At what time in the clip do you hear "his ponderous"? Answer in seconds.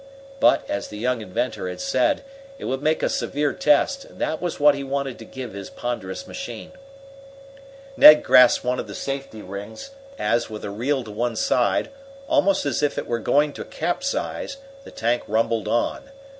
5.53-6.25